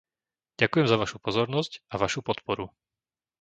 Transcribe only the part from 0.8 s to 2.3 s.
za vašu pozornosť a vašu